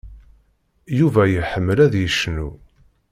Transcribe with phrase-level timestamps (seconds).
[0.99, 2.49] Yuba iḥemmel ad yecnu.